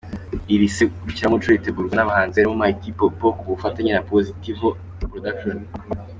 Iri 0.53 0.67
serukiramuco 0.75 1.47
ritegurwa 1.49 1.93
n’abahanzi 1.95 2.35
barimo 2.35 2.57
Mighty 2.61 2.89
Popo 2.97 3.25
ku 3.37 3.43
bufatanye 3.51 3.91
na 3.93 4.05
Positive 4.11 4.61
Production. 5.09 5.59